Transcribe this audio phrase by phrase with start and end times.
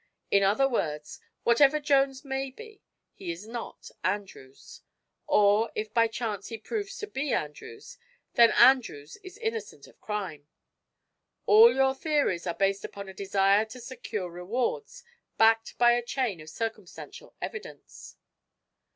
[0.31, 2.81] In other words, whatever Jones may be,
[3.13, 4.81] he is not Andrews;
[5.27, 7.99] or, if by chance he proves to be Andrews,
[8.33, 10.47] then Andrews is innocent of crime.
[11.45, 15.03] All your theories are based upon a desire to secure rewards,
[15.37, 18.17] backed by a chain of circumstantial evidence."